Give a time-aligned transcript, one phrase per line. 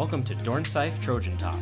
[0.00, 1.58] Welcome to Dornsife Trojan Talk,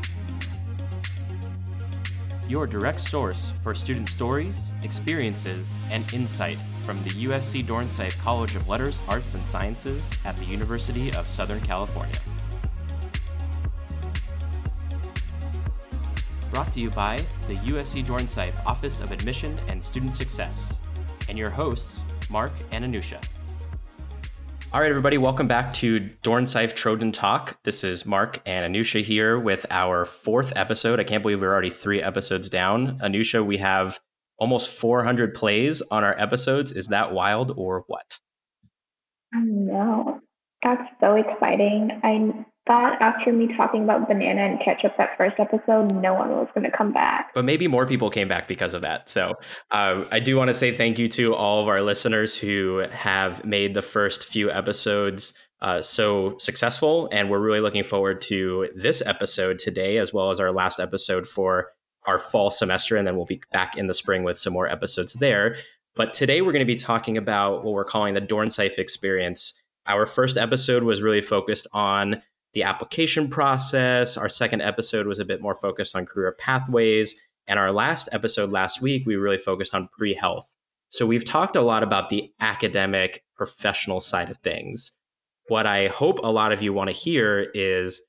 [2.48, 6.56] your direct source for student stories, experiences, and insight
[6.86, 11.60] from the USC Dornsife College of Letters, Arts, and Sciences at the University of Southern
[11.62, 12.14] California.
[16.52, 17.16] Brought to you by
[17.48, 20.80] the USC Dornsife Office of Admission and Student Success,
[21.28, 23.20] and your hosts, Mark and Anusha.
[24.70, 27.58] All right, everybody, welcome back to Dornsife Trojan Talk.
[27.62, 31.00] This is Mark and Anusha here with our fourth episode.
[31.00, 32.98] I can't believe we're already three episodes down.
[32.98, 33.98] Anusha, we have
[34.36, 36.72] almost 400 plays on our episodes.
[36.72, 38.18] Is that wild or what?
[39.32, 40.20] No.
[40.60, 41.98] That's so exciting.
[42.04, 46.48] I thought after me talking about banana and ketchup that first episode, no one was
[46.54, 47.32] going to come back.
[47.34, 49.08] But maybe more people came back because of that.
[49.08, 49.34] So
[49.70, 53.42] uh, I do want to say thank you to all of our listeners who have
[53.44, 55.32] made the first few episodes
[55.62, 57.08] uh, so successful.
[57.10, 61.26] And we're really looking forward to this episode today, as well as our last episode
[61.26, 61.72] for
[62.06, 62.96] our fall semester.
[62.96, 65.56] And then we'll be back in the spring with some more episodes there.
[65.96, 69.58] But today we're going to be talking about what we're calling the Dornsife experience.
[69.86, 72.22] Our first episode was really focused on
[72.54, 74.16] the application process.
[74.16, 77.14] Our second episode was a bit more focused on career pathways.
[77.46, 80.52] And our last episode last week, we really focused on pre health.
[80.90, 84.92] So we've talked a lot about the academic, professional side of things.
[85.48, 88.00] What I hope a lot of you want to hear is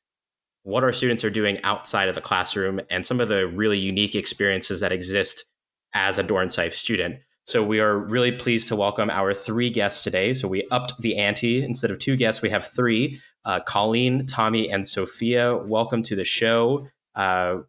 [0.64, 4.16] what our students are doing outside of the classroom and some of the really unique
[4.16, 5.46] experiences that exist
[5.94, 7.20] as a Dornsife student.
[7.50, 10.36] So we are really pleased to welcome our three guests today.
[10.36, 11.64] So we upped the ante.
[11.64, 15.58] Instead of two guests, we have three uh, Colleen, Tommy, and Sophia.
[15.58, 16.88] Welcome to the show.
[17.16, 17.62] Uh,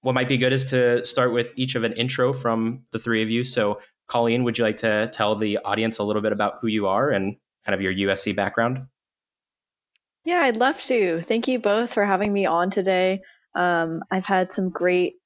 [0.00, 3.22] what might be good is to start with each of an intro from the three
[3.22, 3.44] of you.
[3.44, 6.86] So, Colleen, would you like to tell the audience a little bit about who you
[6.86, 8.86] are and kind of your USC background?
[10.24, 11.20] Yeah, I'd love to.
[11.24, 13.20] Thank you both for having me on today.
[13.54, 15.16] Um, I've had some great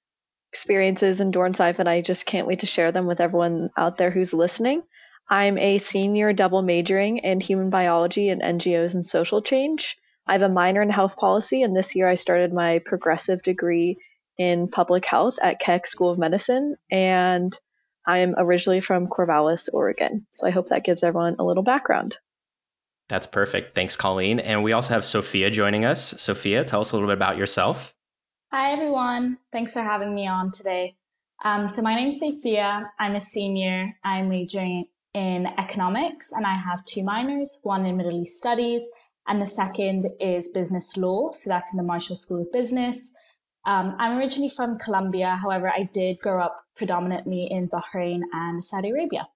[0.51, 4.11] experiences in Dornsife, and I just can't wait to share them with everyone out there
[4.11, 4.83] who's listening.
[5.31, 9.97] I'm a senior double majoring in human biology and NGOs and social change.
[10.27, 13.99] I have a minor in health policy, and this year I started my progressive degree
[14.39, 16.77] in public health at Keck School of Medicine.
[16.91, 17.59] And
[18.07, 20.27] I am originally from Corvallis, Oregon.
[20.31, 22.19] So I hope that gives everyone a little background.
[23.09, 23.75] That's perfect.
[23.75, 24.39] Thanks, Colleen.
[24.39, 26.15] And we also have Sophia joining us.
[26.21, 27.95] Sophia, tell us a little bit about yourself.
[28.51, 29.37] Hi, everyone.
[29.53, 30.97] Thanks for having me on today.
[31.45, 32.91] Um, so my name is Sophia.
[32.99, 33.99] I'm a senior.
[34.03, 38.89] I'm majoring in economics and I have two minors, one in Middle East Studies
[39.27, 41.31] and the second is business law.
[41.33, 43.15] So that's in the Marshall School of Business.
[43.67, 45.39] Um, I'm originally from Colombia.
[45.43, 49.29] However, I did grow up predominantly in Bahrain and Saudi Arabia.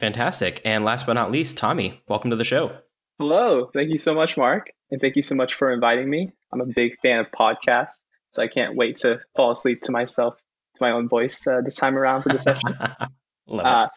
[0.00, 0.62] Fantastic.
[0.64, 2.78] And last but not least, Tommy, welcome to the show.
[3.18, 3.70] Hello.
[3.74, 4.70] Thank you so much, Mark.
[4.90, 6.32] And thank you so much for inviting me.
[6.52, 10.36] I'm a big fan of podcasts, so I can't wait to fall asleep to myself,
[10.74, 12.76] to my own voice uh, this time around for the session.
[13.52, 13.88] uh,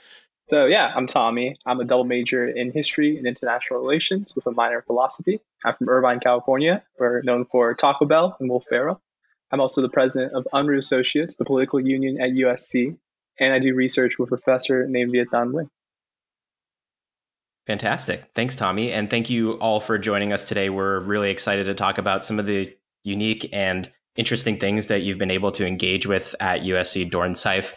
[0.47, 1.55] so yeah, I'm Tommy.
[1.65, 5.41] I'm a double major in history and international relations with a minor in philosophy.
[5.65, 6.83] I'm from Irvine, California.
[6.97, 9.01] We're known for Taco Bell and Will Ferrell.
[9.51, 12.97] I'm also the president of Unruh Associates, the political union at USC,
[13.39, 15.69] and I do research with a professor named Viet Thanh Nguyen.
[17.67, 18.23] Fantastic.
[18.33, 18.93] Thanks, Tommy.
[18.93, 20.69] And thank you all for joining us today.
[20.69, 22.73] We're really excited to talk about some of the
[23.03, 27.73] unique and interesting things that you've been able to engage with at USC Dornsife.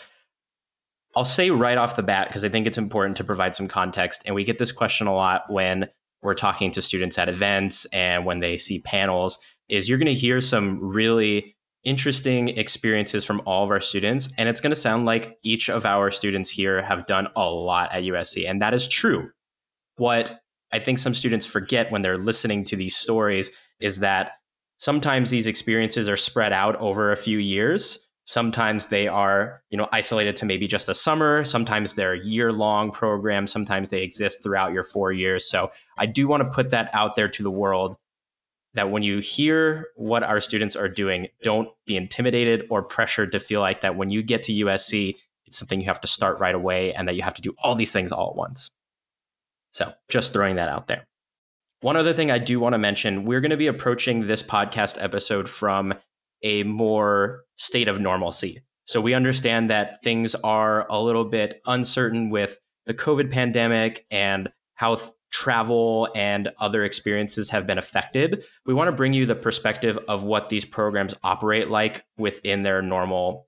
[1.17, 4.23] I'll say right off the bat, because I think it's important to provide some context.
[4.27, 5.89] And we get this question a lot when
[6.23, 10.15] we're talking to students at events and when they see panels, is you're going to
[10.15, 14.33] hear some really interesting experiences from all of our students.
[14.39, 17.93] And it's going to sound like each of our students here have done a lot
[17.93, 18.49] at USC.
[18.49, 19.31] And that is true.
[20.01, 20.41] What
[20.73, 23.51] I think some students forget when they're listening to these stories
[23.81, 24.33] is that
[24.79, 29.89] sometimes these experiences are spread out over a few years Sometimes they are, you know,
[29.91, 31.43] isolated to maybe just a summer.
[31.45, 33.51] Sometimes they're a year-long programs.
[33.51, 35.51] Sometimes they exist throughout your four years.
[35.51, 37.97] So I do want to put that out there to the world
[38.75, 43.41] that when you hear what our students are doing, don't be intimidated or pressured to
[43.41, 45.17] feel like that when you get to USC,
[45.47, 47.75] it's something you have to start right away and that you have to do all
[47.75, 48.71] these things all at once.
[49.71, 51.07] So just throwing that out there.
[51.81, 55.03] One other thing I do want to mention we're going to be approaching this podcast
[55.03, 55.95] episode from
[56.43, 58.63] a more state of normalcy.
[58.85, 64.51] So we understand that things are a little bit uncertain with the COVID pandemic and
[64.75, 68.45] how th- travel and other experiences have been affected.
[68.67, 72.83] We want to bring you the perspective of what these programs operate like within their
[72.83, 73.47] normal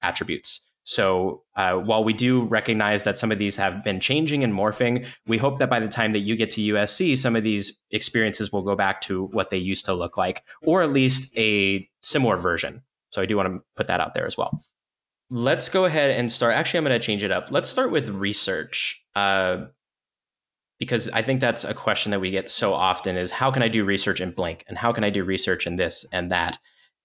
[0.00, 0.60] attributes.
[0.84, 5.06] So uh, while we do recognize that some of these have been changing and morphing,
[5.26, 8.52] we hope that by the time that you get to USC, some of these experiences
[8.52, 12.36] will go back to what they used to look like, or at least a similar
[12.36, 12.82] version.
[13.10, 14.62] So I do want to put that out there as well.
[15.30, 16.54] Let's go ahead and start.
[16.54, 17.50] Actually, I'm going to change it up.
[17.50, 19.02] Let's start with research.
[19.16, 19.66] Uh,
[20.78, 23.68] because I think that's a question that we get so often is how can I
[23.68, 26.58] do research in blank and how can I do research in this and that?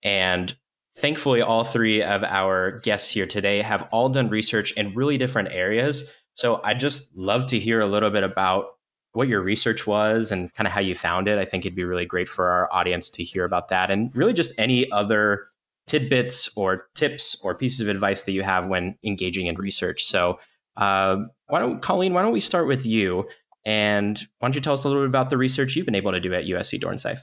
[0.03, 0.53] And
[0.99, 5.49] thankfully, all three of our guests here today have all done research in really different
[5.51, 6.11] areas.
[6.33, 8.65] So I'd just love to hear a little bit about
[9.13, 11.37] what your research was and kind of how you found it.
[11.37, 14.33] I think it'd be really great for our audience to hear about that and really
[14.33, 15.47] just any other
[15.87, 20.05] tidbits or tips or pieces of advice that you have when engaging in research.
[20.05, 20.39] So,
[20.77, 21.17] uh,
[21.47, 22.13] why don't Colleen?
[22.13, 23.27] Why don't we start with you?
[23.65, 26.11] And why don't you tell us a little bit about the research you've been able
[26.11, 27.21] to do at USC Dornsife?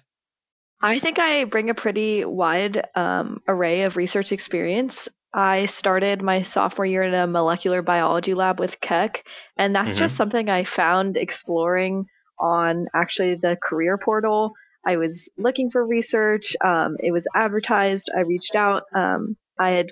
[0.80, 5.08] I think I bring a pretty wide um, array of research experience.
[5.32, 9.26] I started my sophomore year in a molecular biology lab with Keck,
[9.56, 10.00] and that's mm-hmm.
[10.00, 12.06] just something I found exploring
[12.38, 14.52] on actually the career portal.
[14.86, 16.54] I was looking for research.
[16.62, 18.10] Um, it was advertised.
[18.16, 18.84] I reached out.
[18.94, 19.90] Um, I had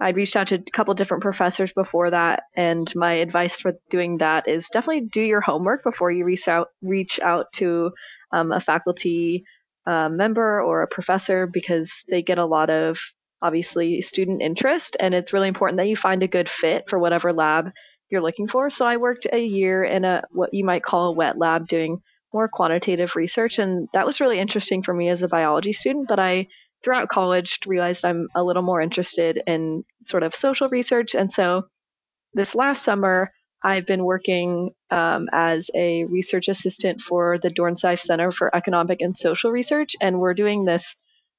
[0.00, 4.18] I'd reached out to a couple different professors before that, and my advice for doing
[4.18, 7.92] that is definitely do your homework before you reach out reach out to
[8.32, 9.44] um, a faculty
[9.88, 13.00] uh, member or a professor because they get a lot of
[13.40, 17.32] obviously student interest, and it's really important that you find a good fit for whatever
[17.32, 17.70] lab
[18.10, 18.68] you're looking for.
[18.68, 22.02] So I worked a year in a what you might call a wet lab doing
[22.34, 26.06] more quantitative research, and that was really interesting for me as a biology student.
[26.06, 26.48] But I
[26.84, 31.14] throughout college realized I'm a little more interested in sort of social research.
[31.14, 31.64] And so
[32.34, 33.32] this last summer,
[33.62, 39.16] I've been working um, as a research assistant for the Dornsife Center for Economic and
[39.16, 39.96] Social Research.
[40.00, 40.94] And we're doing this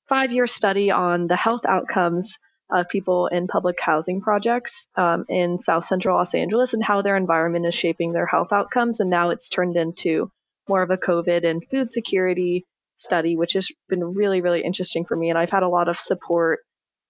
[0.08, 2.38] five year study on the health outcomes
[2.72, 7.16] of people in public housing projects um, in South Central Los Angeles and how their
[7.16, 9.00] environment is shaping their health outcomes.
[9.00, 10.30] And now it's turned into
[10.68, 15.16] more of a COVID and food security study, which has been really, really interesting for
[15.16, 15.30] me.
[15.30, 16.60] And I've had a lot of support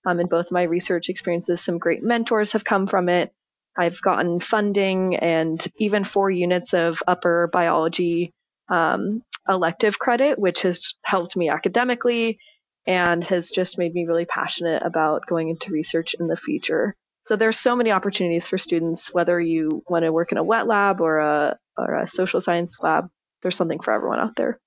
[0.05, 1.61] um, in both my research experiences.
[1.61, 3.33] Some great mentors have come from it.
[3.79, 8.33] I've gotten funding and even four units of upper biology
[8.67, 12.39] um, elective credit, which has helped me academically
[12.85, 16.93] and has just made me really passionate about going into research in the future.
[17.21, 20.67] So there's so many opportunities for students, whether you want to work in a wet
[20.67, 23.07] lab or a or a social science lab.
[23.41, 24.59] There's something for everyone out there.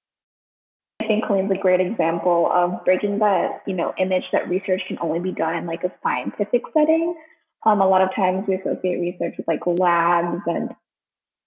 [1.01, 4.99] I think Colleen's a great example of breaking that, you know, image that research can
[5.01, 7.15] only be done in like a scientific setting.
[7.65, 10.75] Um, a lot of times we associate research with like labs and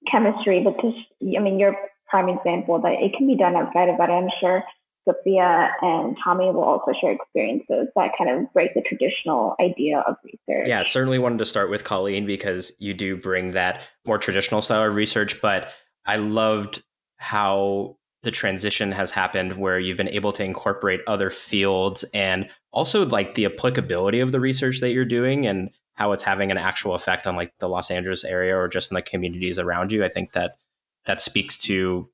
[0.08, 1.76] chemistry, but to, I mean, you're
[2.08, 4.10] prime example that it can be done outside of that.
[4.10, 4.64] I'm sure
[5.08, 10.16] Sophia and Tommy will also share experiences that kind of break the traditional idea of
[10.24, 10.68] research.
[10.68, 14.88] Yeah, certainly wanted to start with Colleen because you do bring that more traditional style
[14.88, 15.72] of research, but
[16.06, 16.84] I loved
[17.18, 23.06] how the transition has happened where you've been able to incorporate other fields and also
[23.06, 26.94] like the applicability of the research that you're doing and how it's having an actual
[26.94, 30.04] effect on like the Los Angeles area or just in the communities around you.
[30.04, 30.58] I think that
[31.06, 32.10] that speaks to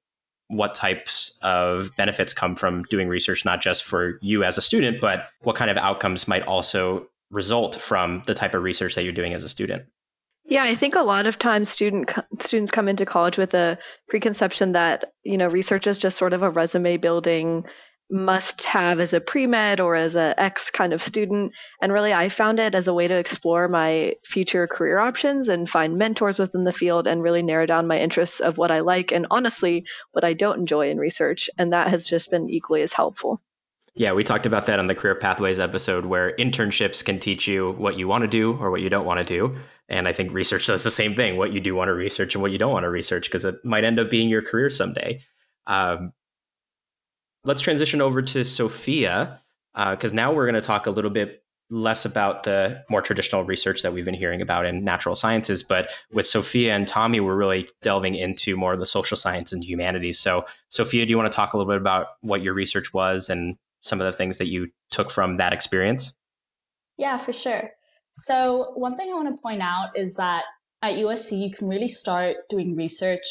[0.48, 5.00] what types of benefits come from doing research, not just for you as a student,
[5.00, 9.14] but what kind of outcomes might also result from the type of research that you're
[9.14, 9.84] doing as a student.
[10.44, 13.78] Yeah, I think a lot of times student students come into college with a
[14.10, 17.64] preconception that you know research is just sort of a resume building
[18.12, 21.54] must have as a pre-med or as a X kind of student.
[21.82, 25.70] And really, I found it as a way to explore my future career options and
[25.70, 29.12] find mentors within the field and really narrow down my interests of what I like
[29.12, 31.50] and honestly, what I don't enjoy in research.
[31.58, 33.42] And that has just been equally as helpful.
[33.94, 37.72] Yeah, we talked about that on the Career Pathways episode where internships can teach you
[37.72, 39.58] what you want to do or what you don't want to do.
[39.90, 42.42] And I think research does the same thing what you do want to research and
[42.42, 45.22] what you don't want to research because it might end up being your career someday.
[45.68, 46.14] Um,
[47.44, 49.40] let's transition over to Sophia
[49.74, 53.46] because uh, now we're going to talk a little bit less about the more traditional
[53.46, 55.64] research that we've been hearing about in natural sciences.
[55.64, 59.64] But with Sophia and Tommy, we're really delving into more of the social science and
[59.64, 60.20] humanities.
[60.20, 63.30] So, Sophia, do you want to talk a little bit about what your research was
[63.30, 66.14] and some of the things that you took from that experience?
[66.98, 67.72] Yeah, for sure.
[68.14, 70.44] So, one thing I want to point out is that
[70.82, 73.24] at USC, you can really start doing research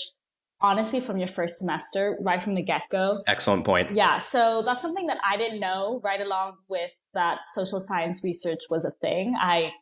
[0.60, 3.22] honestly from your first semester, right from the get go.
[3.26, 3.94] Excellent point.
[3.94, 4.18] Yeah.
[4.18, 8.84] So, that's something that I didn't know right along with that social science research was
[8.84, 9.34] a thing.
[9.38, 9.72] I,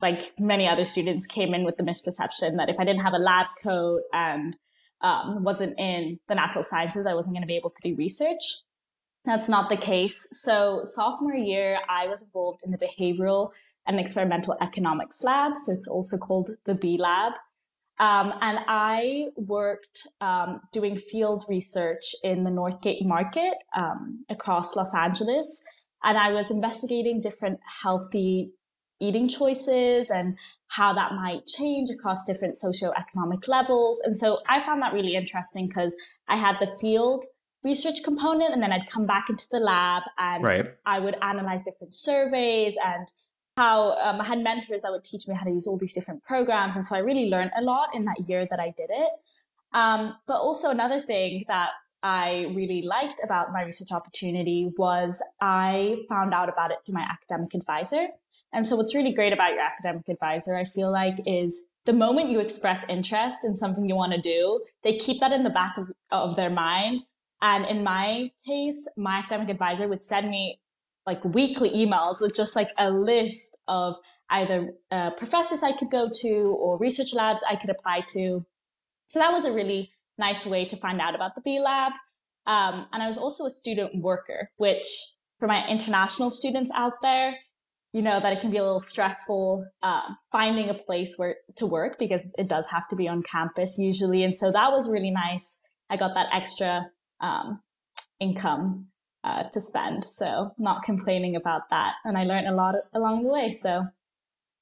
[0.00, 3.18] like many other students, came in with the misperception that if I didn't have a
[3.18, 4.56] lab coat and
[5.00, 8.62] um, wasn't in the natural sciences, I wasn't going to be able to do research.
[9.24, 10.28] That's not the case.
[10.30, 13.50] So, sophomore year, I was involved in the behavioral
[13.86, 15.56] and experimental economics lab.
[15.56, 17.34] So it's also called the B Lab.
[17.98, 24.94] Um, and I worked um, doing field research in the Northgate market um, across Los
[24.94, 25.64] Angeles.
[26.04, 28.52] And I was investigating different healthy
[29.00, 30.38] eating choices and
[30.68, 34.00] how that might change across different socioeconomic levels.
[34.00, 35.96] And so I found that really interesting because
[36.28, 37.24] I had the field
[37.62, 40.66] research component and then I'd come back into the lab and right.
[40.86, 43.06] I would analyze different surveys and
[43.56, 46.22] how um, I had mentors that would teach me how to use all these different
[46.24, 46.76] programs.
[46.76, 49.10] And so I really learned a lot in that year that I did it.
[49.72, 51.70] Um, but also another thing that
[52.02, 57.06] I really liked about my research opportunity was I found out about it through my
[57.10, 58.08] academic advisor.
[58.52, 62.30] And so what's really great about your academic advisor, I feel like, is the moment
[62.30, 65.76] you express interest in something you want to do, they keep that in the back
[65.76, 67.02] of, of their mind.
[67.42, 70.60] And in my case, my academic advisor would send me
[71.06, 73.96] like weekly emails with just like a list of
[74.30, 78.44] either uh, professors I could go to or research labs I could apply to.
[79.08, 81.92] So that was a really nice way to find out about the B Lab.
[82.46, 84.86] Um, and I was also a student worker, which
[85.38, 87.36] for my international students out there,
[87.92, 91.66] you know that it can be a little stressful uh, finding a place where to
[91.66, 94.22] work because it does have to be on campus usually.
[94.22, 95.66] And so that was really nice.
[95.88, 97.62] I got that extra um,
[98.20, 98.88] income
[99.26, 100.04] uh, to spend.
[100.04, 101.94] So not complaining about that.
[102.04, 103.50] And I learned a lot along the way.
[103.50, 103.86] So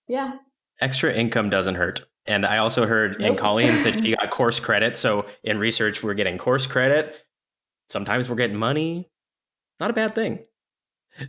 [0.09, 0.39] yeah.
[0.81, 2.01] Extra income doesn't hurt.
[2.27, 3.31] And I also heard nope.
[3.33, 4.97] in Colleen's that she got course credit.
[4.97, 7.15] So in research, we're getting course credit.
[7.89, 9.11] Sometimes we're getting money.
[9.79, 10.43] Not a bad thing.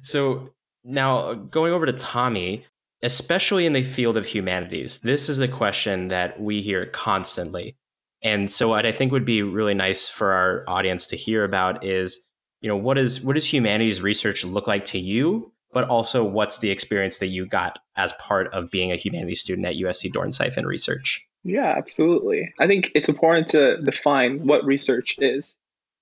[0.01, 0.53] So
[0.85, 2.65] now going over to Tommy,
[3.03, 7.75] especially in the field of humanities, this is a question that we hear constantly.
[8.21, 11.83] And so what I think would be really nice for our audience to hear about
[11.83, 12.25] is
[12.65, 16.57] you know what is what does humanities research look like to you but also what's
[16.57, 20.57] the experience that you got as part of being a humanities student at usc dornsife
[20.57, 21.27] and research?
[21.43, 22.51] Yeah absolutely.
[22.59, 25.59] I think it's important to define what research is.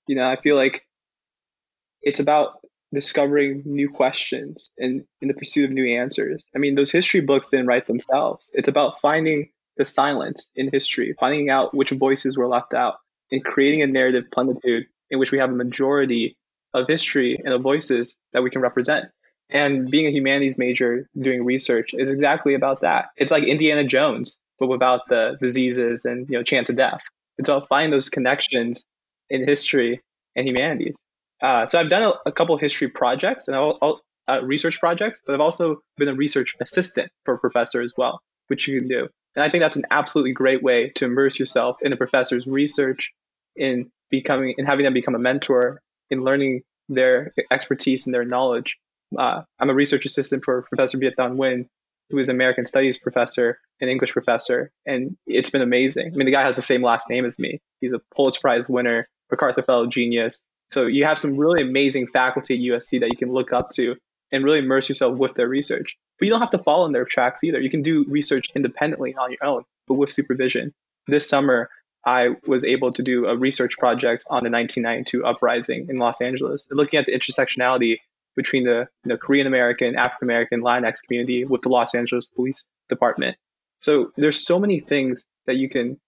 [0.08, 0.86] You know i feel like
[2.02, 6.48] it's about discovering new questions and in the pursuit of new answers.
[6.56, 8.52] I mean those history books didn't write themselves.
[8.54, 13.00] It's about finding the silence in history finding out which voices were left out
[13.34, 16.38] and creating a narrative plenitude in which we have a majority
[16.74, 19.06] of history and of voices that we can represent.
[19.50, 23.10] And being a humanities major doing research is exactly about that.
[23.18, 27.02] It's like Indiana Jones, but without the diseases and you know chance of death.
[27.38, 28.86] It's about finding those connections
[29.30, 30.02] in history
[30.36, 30.96] and humanities.
[31.42, 35.22] Uh, so I've done a, a couple history projects and I'll, I'll, uh, research projects,
[35.26, 38.88] but I've also been a research assistant for a professor as well, which you can
[38.88, 39.10] do.
[39.36, 43.12] And I think that's an absolutely great way to immerse yourself in a professor's research,
[43.58, 48.78] in becoming, in having them become a mentor, in learning their expertise and their knowledge.
[49.18, 51.68] Uh, I'm a research assistant for Professor Viet Thanh Nguyen,
[52.10, 56.12] who is an American Studies professor and English professor, and it's been amazing.
[56.14, 57.60] I mean, the guy has the same last name as me.
[57.82, 60.44] He's a Pulitzer Prize winner, MacArthur Fellow genius.
[60.72, 63.96] So you have some really amazing faculty at USC that you can look up to
[64.32, 65.96] and really immerse yourself with their research.
[66.18, 67.60] But you don't have to follow in their tracks either.
[67.60, 70.74] You can do research independently on your own, but with supervision.
[71.08, 71.70] This summer,
[72.06, 76.68] I was able to do a research project on the 1992 uprising in Los Angeles,
[76.72, 77.98] looking at the intersectionality
[78.36, 82.66] between the you know, Korean American, African American, Latinx community with the Los Angeles Police
[82.90, 83.38] Department.
[83.80, 86.00] So there's so many things that you can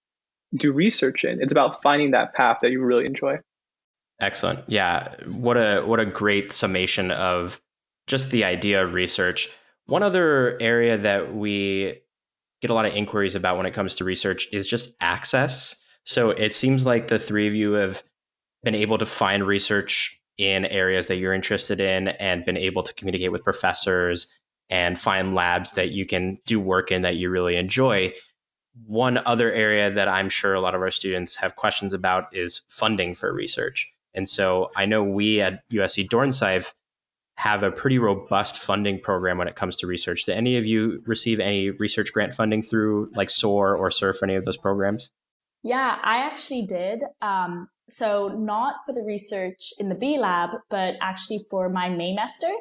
[0.55, 1.41] do research in.
[1.41, 3.37] It's about finding that path that you really enjoy.
[4.21, 4.63] Excellent.
[4.67, 5.15] Yeah.
[5.25, 7.59] What a what a great summation of
[8.07, 9.49] just the idea of research.
[9.87, 12.01] One other area that we
[12.61, 15.75] get a lot of inquiries about when it comes to research is just access.
[16.05, 18.03] So it seems like the three of you have
[18.63, 22.93] been able to find research in areas that you're interested in and been able to
[22.93, 24.27] communicate with professors
[24.69, 28.13] and find labs that you can do work in that you really enjoy.
[28.85, 32.61] One other area that I'm sure a lot of our students have questions about is
[32.67, 33.91] funding for research.
[34.13, 36.73] And so I know we at USC Dornsife
[37.37, 40.25] have a pretty robust funding program when it comes to research.
[40.25, 44.35] Do any of you receive any research grant funding through like SOAR or SURF, any
[44.35, 45.11] of those programs?
[45.65, 47.03] Yeah, I actually did.
[47.23, 52.53] Um, so not for the research in the B lab, but actually for my Maymester,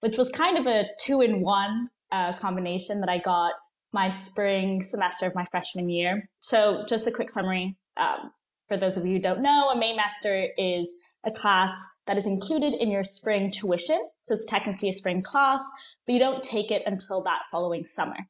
[0.00, 3.52] which was kind of a two in one uh, combination that I got
[3.92, 6.28] my spring semester of my freshman year.
[6.40, 7.76] So just a quick summary.
[7.96, 8.32] Um,
[8.66, 10.92] for those of you who don't know, a Maymester is
[11.24, 14.00] a class that is included in your spring tuition.
[14.24, 15.62] So it's technically a spring class,
[16.04, 18.26] but you don't take it until that following summer.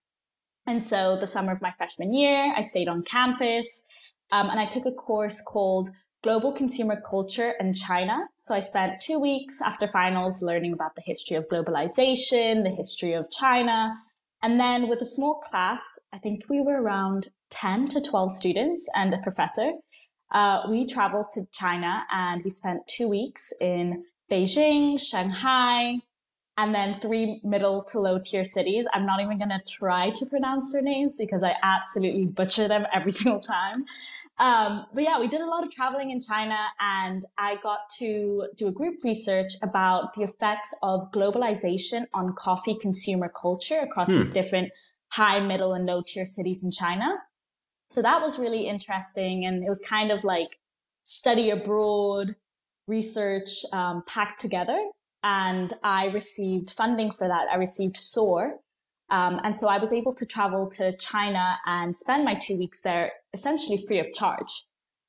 [0.66, 3.88] And so the summer of my freshman year, I stayed on campus
[4.30, 5.90] um, and I took a course called
[6.22, 8.26] Global Consumer Culture and China.
[8.36, 13.12] So I spent two weeks after finals learning about the history of globalization, the history
[13.12, 13.94] of China,
[14.42, 18.88] And then with a small class, I think we were around 10 to 12 students
[18.94, 19.72] and a professor.
[20.30, 26.00] Uh, we traveled to China and we spent two weeks in Beijing, Shanghai,
[26.58, 28.86] and then three middle to low tier cities.
[28.92, 32.84] I'm not even going to try to pronounce their names because I absolutely butcher them
[32.92, 33.86] every single time.
[34.40, 38.48] Um, but yeah, we did a lot of traveling in China and I got to
[38.56, 44.18] do a group research about the effects of globalization on coffee consumer culture across hmm.
[44.18, 44.72] these different
[45.10, 47.18] high, middle, and low tier cities in China.
[47.90, 49.46] So that was really interesting.
[49.46, 50.58] And it was kind of like
[51.04, 52.34] study abroad
[52.88, 54.90] research um, packed together
[55.22, 57.48] and I received funding for that.
[57.52, 58.60] I received SOAR.
[59.10, 62.82] Um, and so I was able to travel to China and spend my two weeks
[62.82, 64.66] there essentially free of charge.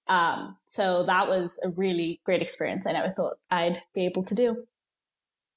[0.08, 2.88] Um, so that was a really great experience.
[2.88, 4.64] I never thought I'd be able to do.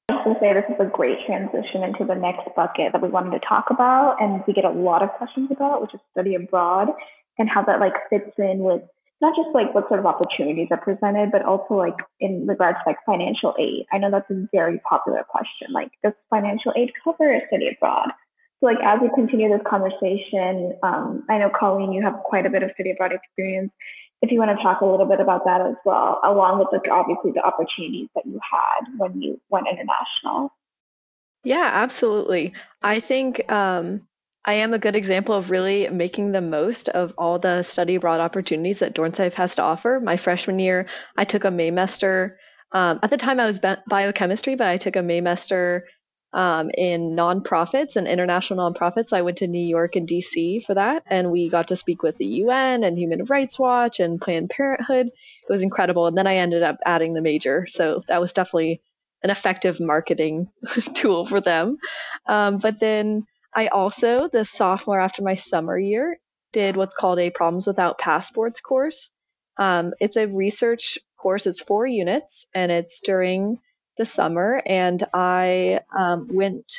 [0.09, 3.30] I would say this is a great transition into the next bucket that we wanted
[3.30, 6.88] to talk about and we get a lot of questions about, which is study abroad
[7.38, 8.82] and how that like fits in with
[9.23, 12.85] not just like what sort of opportunities are presented, but also like in regards to
[12.88, 13.87] like financial aid.
[13.93, 15.73] I know that's a very popular question.
[15.73, 18.11] Like, does financial aid cover a study abroad?
[18.59, 22.50] So like as we continue this conversation, um, I know Colleen, you have quite a
[22.50, 23.73] bit of study abroad experience.
[24.23, 26.91] If you want to talk a little bit about that as well, along with like
[26.91, 30.50] obviously the opportunities that you had when you went international.
[31.45, 32.55] Yeah, absolutely.
[32.83, 34.07] I think um,
[34.44, 38.20] I am a good example of really making the most of all the study abroad
[38.20, 40.00] opportunities that Dornsife has to offer.
[40.02, 42.37] My freshman year, I took a Maymester.
[42.72, 45.82] Um, at the time, I was biochemistry, but I took a Maymester
[46.32, 49.08] um, in nonprofits and international nonprofits.
[49.08, 52.02] So I went to New York and DC for that, and we got to speak
[52.02, 55.06] with the UN and Human Rights Watch and Planned Parenthood.
[55.06, 56.06] It was incredible.
[56.06, 58.80] And then I ended up adding the major, so that was definitely
[59.22, 60.49] an effective marketing
[60.94, 61.78] tool for them.
[62.26, 66.18] Um, but then I also, the sophomore after my summer year,
[66.52, 69.11] did what's called a Problems Without Passports course.
[69.59, 73.59] Um, it's a research course, it's four units, and it's during
[73.96, 74.62] the summer.
[74.66, 76.70] And I um, went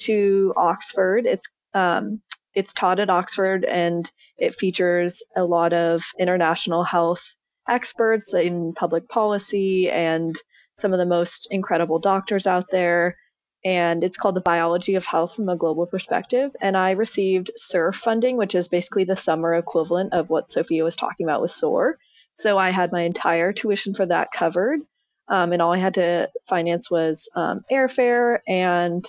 [0.00, 1.26] to Oxford.
[1.26, 2.20] It's um,
[2.54, 7.36] it's taught at Oxford, and it features a lot of international health
[7.68, 10.36] experts in public policy and
[10.76, 13.16] some of the most incredible doctors out there
[13.64, 16.54] and it's called the biology of health from a global perspective.
[16.60, 20.96] And i received SURF funding which is basically the summer equivalent of what sophia was
[20.96, 21.98] talking about with soar.
[22.34, 24.80] So i had my entire tuition for that covered
[25.28, 29.04] um, and all i had to finance was um, airfare and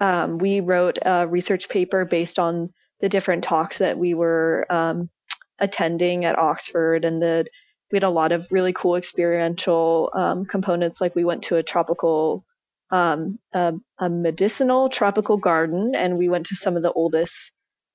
[0.00, 5.08] um, we wrote a research paper based on the different talks that we were um,
[5.58, 7.46] attending at oxford and the
[7.90, 11.62] we had a lot of really cool experiential um, components like we went to a
[11.62, 12.44] tropical
[12.90, 17.52] um, a, a, medicinal tropical garden, and we went to some of the oldest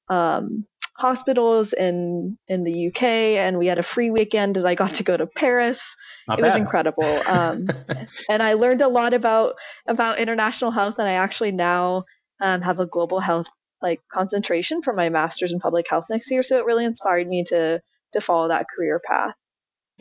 [0.09, 0.65] um,
[0.97, 5.03] hospitals in in the UK, and we had a free weekend, and I got to
[5.03, 5.95] go to Paris.
[6.27, 6.47] Not it bad.
[6.47, 7.67] was incredible, um,
[8.29, 9.55] and I learned a lot about
[9.87, 12.03] about international health, and I actually now
[12.41, 13.47] um, have a global health
[13.81, 16.43] like concentration for my master's in public health next year.
[16.43, 17.81] So it really inspired me to
[18.13, 19.35] to follow that career path.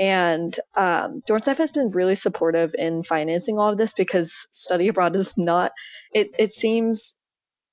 [0.02, 5.14] And um, Dornsife has been really supportive in financing all of this because study abroad
[5.14, 5.70] is not,
[6.12, 7.16] it, it seems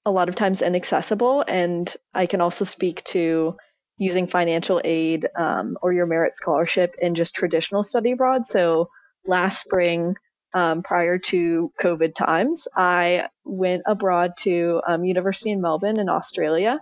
[0.06, 1.44] a lot of times inaccessible.
[1.48, 3.56] And I can also speak to
[3.98, 8.46] using financial aid um, or your merit scholarship in just traditional study abroad.
[8.46, 8.90] So
[9.26, 10.14] last spring,
[10.54, 16.80] um, prior to COVID times, I went abroad to um, University in Melbourne in Australia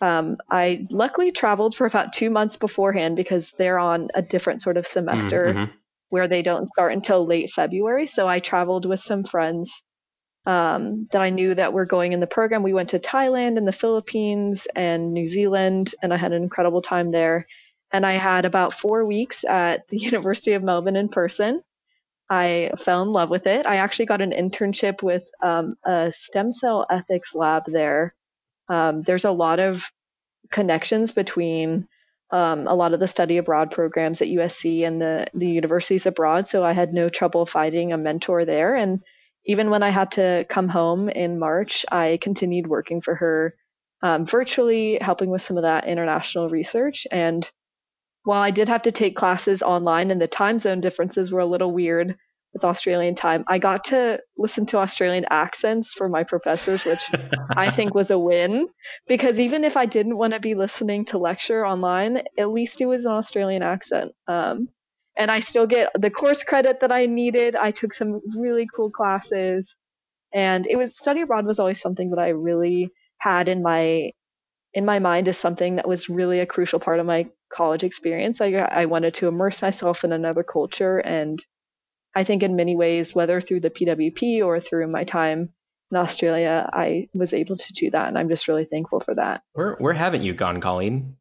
[0.00, 4.76] um, I luckily traveled for about two months beforehand because they're on a different sort
[4.76, 5.72] of semester mm-hmm.
[6.08, 8.06] where they don't start until late February.
[8.06, 9.82] So I traveled with some friends
[10.46, 12.62] um, that I knew that were going in the program.
[12.62, 16.82] We went to Thailand and the Philippines and New Zealand, and I had an incredible
[16.82, 17.46] time there.
[17.92, 21.62] And I had about four weeks at the University of Melbourne in person.
[22.28, 23.66] I fell in love with it.
[23.66, 28.14] I actually got an internship with um, a stem cell ethics lab there
[28.68, 29.90] um, there's a lot of
[30.50, 31.88] connections between
[32.30, 36.46] um, a lot of the study abroad programs at USC and the the universities abroad.
[36.46, 38.74] So I had no trouble finding a mentor there.
[38.74, 39.00] And
[39.46, 43.54] even when I had to come home in March, I continued working for her
[44.02, 47.06] um, virtually, helping with some of that international research.
[47.10, 47.48] And
[48.24, 51.46] while I did have to take classes online and the time zone differences were a
[51.46, 52.16] little weird,
[52.54, 53.44] with Australian time.
[53.48, 57.02] I got to listen to Australian accents for my professors, which
[57.56, 58.68] I think was a win
[59.08, 62.86] because even if I didn't want to be listening to lecture online, at least it
[62.86, 64.12] was an Australian accent.
[64.28, 64.68] Um,
[65.16, 67.56] and I still get the course credit that I needed.
[67.56, 69.76] I took some really cool classes,
[70.32, 74.10] and it was study abroad was always something that I really had in my
[74.72, 78.40] in my mind as something that was really a crucial part of my college experience.
[78.40, 81.38] I I wanted to immerse myself in another culture and
[82.14, 85.50] I think in many ways, whether through the PWP or through my time
[85.90, 88.08] in Australia, I was able to do that.
[88.08, 89.42] And I'm just really thankful for that.
[89.52, 91.16] Where where haven't you gone, Colleen?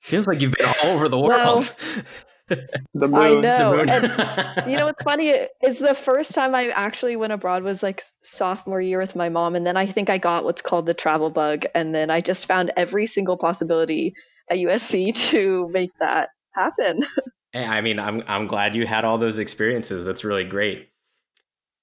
[0.00, 1.74] Feels like you've been all over the world.
[1.78, 2.04] Well,
[2.94, 3.14] the moon.
[3.14, 3.80] I know.
[3.80, 8.02] and, you know what's funny is the first time I actually went abroad was like
[8.22, 11.30] sophomore year with my mom, and then I think I got what's called the travel
[11.30, 14.14] bug, and then I just found every single possibility
[14.50, 17.00] at USC to make that happen.
[17.56, 20.04] I mean, I'm I'm glad you had all those experiences.
[20.04, 20.88] That's really great.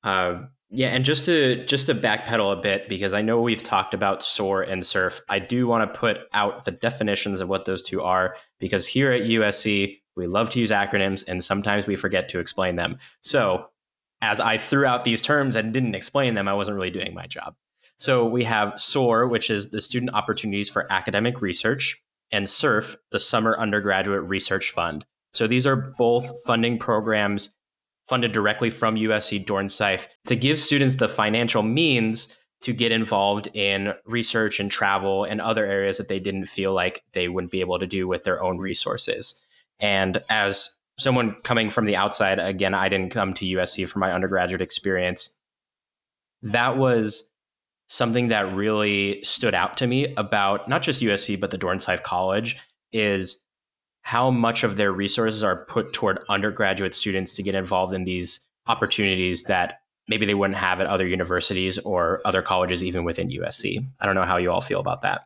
[0.04, 3.94] Uh, yeah, and just to just to backpedal a bit because I know we've talked
[3.94, 5.22] about SOAR and SURF.
[5.30, 9.12] I do want to put out the definitions of what those two are because here
[9.12, 12.98] at USC we love to use acronyms and sometimes we forget to explain them.
[13.22, 13.68] So,
[14.22, 17.28] as I threw out these terms and didn't explain them, I wasn't really doing my
[17.28, 17.56] job.
[17.98, 23.20] So, we have SOAR, which is the Student Opportunities for Academic Research, and SURF, the
[23.20, 25.06] Summer Undergraduate Research Fund.
[25.34, 27.54] So, these are both funding programs
[28.08, 33.94] funded directly from USC Dornsife to give students the financial means to get involved in
[34.06, 37.78] research and travel and other areas that they didn't feel like they wouldn't be able
[37.78, 39.40] to do with their own resources.
[39.80, 44.14] And as someone coming from the outside, again, I didn't come to USC for my
[44.14, 45.38] undergraduate experience.
[46.42, 47.34] That was
[47.88, 52.58] something that really stood out to me about not just USC, but the Dornsife College
[52.94, 53.43] is
[54.04, 58.48] how much of their resources are put toward undergraduate students to get involved in these
[58.68, 63.86] opportunities that maybe they wouldn't have at other universities or other colleges, even within USC.
[64.00, 65.22] I don't know how you all feel about that.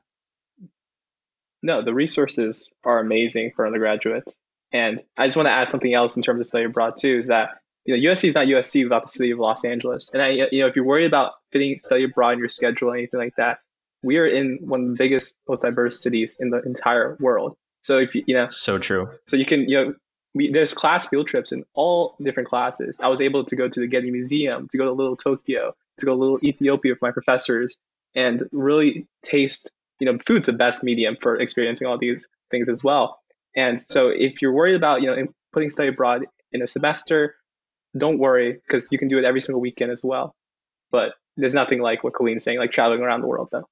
[1.64, 4.40] No, the resources are amazing for undergraduates.
[4.72, 7.28] And I just want to add something else in terms of study abroad too, is
[7.28, 10.12] that you know USC is not USC without the city of Los Angeles.
[10.14, 12.96] And I, you know, if you're worried about fitting study abroad in your schedule or
[12.96, 13.60] anything like that,
[14.04, 17.58] we are in one of the biggest, most diverse cities in the entire world.
[17.88, 19.10] So if you, you know, so true.
[19.28, 19.94] So you can, you know,
[20.36, 23.00] we, there's class field trips in all different classes.
[23.02, 26.06] I was able to go to the Getty Museum, to go to Little Tokyo, to
[26.06, 27.78] go to Little Ethiopia with my professors,
[28.14, 32.84] and really taste you know, food's the best medium for experiencing all these things as
[32.84, 33.20] well.
[33.56, 37.36] And so if you're worried about, you know, putting study abroad in a semester,
[37.98, 40.36] don't worry because you can do it every single weekend as well.
[40.92, 43.68] But there's nothing like what Colleen's saying, like traveling around the world though.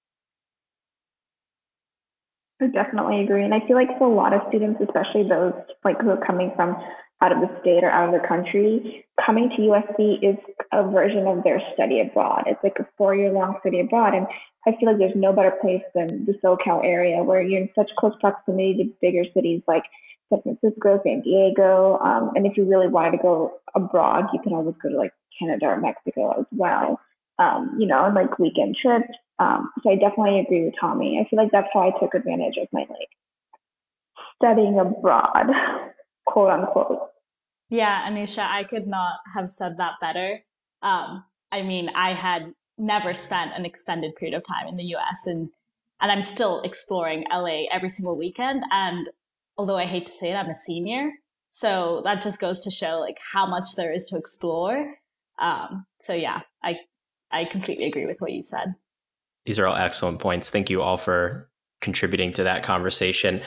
[2.62, 3.44] I definitely agree.
[3.44, 6.52] And I feel like for a lot of students, especially those like who are coming
[6.56, 6.82] from
[7.22, 10.38] out of the state or out of the country, coming to USC is
[10.72, 12.44] a version of their study abroad.
[12.48, 14.28] It's like a four-year-long study abroad, and
[14.68, 17.96] I feel like there's no better place than the SoCal area where you're in such
[17.96, 19.86] close proximity to bigger cities like
[20.32, 24.54] San Francisco, San Diego, um, and if you really wanted to go abroad, you can
[24.54, 27.00] always go to like Canada or Mexico as well.
[27.38, 29.18] Um, you know, like weekend trips.
[29.40, 31.20] Um, so I definitely agree with Tommy.
[31.20, 33.10] I feel like that's how I took advantage of my like
[34.38, 35.54] studying abroad.
[36.26, 37.10] quote unquote.
[37.70, 40.40] Yeah, Anusha, I could not have said that better.
[40.82, 45.26] Um, I mean, I had never spent an extended period of time in the US
[45.26, 45.50] and
[46.02, 48.64] and I'm still exploring LA every single weekend.
[48.70, 49.10] And
[49.58, 51.10] although I hate to say it, I'm a senior.
[51.48, 54.96] So that just goes to show like how much there is to explore.
[55.40, 56.76] Um, so yeah, I
[57.32, 58.76] I completely agree with what you said.
[59.46, 60.50] These are all excellent points.
[60.50, 61.50] Thank you all for
[61.82, 63.42] contributing to that conversation.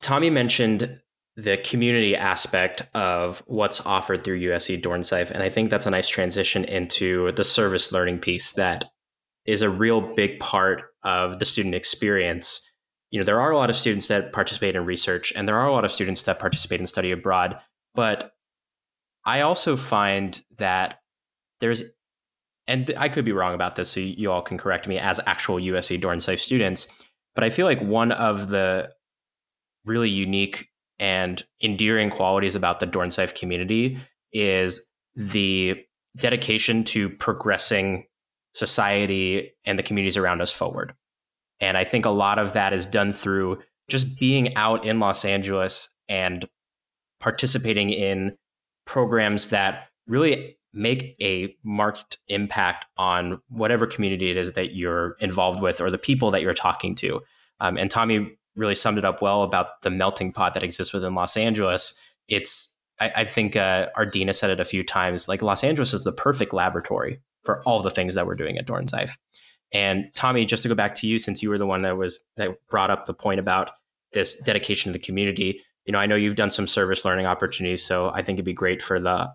[0.00, 1.00] Tommy mentioned
[1.36, 5.30] the community aspect of what's offered through USC Dornsife.
[5.30, 8.84] And I think that's a nice transition into the service learning piece that
[9.44, 12.60] is a real big part of the student experience.
[13.10, 15.66] You know, there are a lot of students that participate in research and there are
[15.66, 17.58] a lot of students that participate in study abroad,
[17.94, 18.32] but
[19.24, 21.00] I also find that
[21.60, 21.82] there's
[22.66, 25.56] and I could be wrong about this, so you all can correct me as actual
[25.56, 26.88] USC Dornsife students.
[27.34, 28.90] But I feel like one of the
[29.84, 33.98] really unique and endearing qualities about the Dornsife community
[34.32, 35.84] is the
[36.16, 38.06] dedication to progressing
[38.54, 40.94] society and the communities around us forward.
[41.60, 45.24] And I think a lot of that is done through just being out in Los
[45.24, 46.48] Angeles and
[47.20, 48.36] participating in
[48.86, 55.60] programs that really make a marked impact on whatever community it is that you're involved
[55.60, 57.20] with or the people that you're talking to.
[57.60, 61.14] Um, and Tommy really summed it up well about the melting pot that exists within
[61.14, 61.94] Los Angeles.
[62.28, 65.28] It's I, I think uh, Ardina said it a few times.
[65.28, 68.66] Like Los Angeles is the perfect laboratory for all the things that we're doing at
[68.66, 69.16] Dornsife.
[69.72, 72.24] And Tommy, just to go back to you, since you were the one that was
[72.36, 73.72] that brought up the point about
[74.12, 77.84] this dedication to the community, you know, I know you've done some service learning opportunities,
[77.84, 79.32] so I think it'd be great for the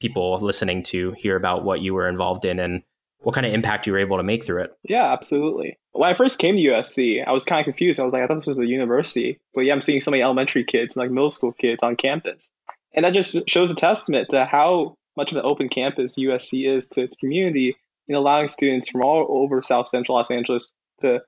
[0.00, 2.82] people listening to hear about what you were involved in and
[3.18, 4.76] what kind of impact you were able to make through it.
[4.84, 5.78] Yeah, absolutely.
[5.92, 7.98] When I first came to USC, I was kind of confused.
[7.98, 10.22] I was like, I thought this was a university, but yeah, I'm seeing so many
[10.22, 12.52] elementary kids, and like middle school kids on campus,
[12.94, 16.88] and that just shows a testament to how much of an open campus USC is
[16.90, 17.74] to its community
[18.06, 21.20] in allowing students from all over South Central Los Angeles to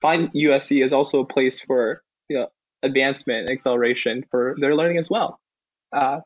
[0.00, 2.48] find USC as also a place for you know
[2.82, 5.40] advancement and acceleration for their learning as well.
[5.92, 6.20] Uh,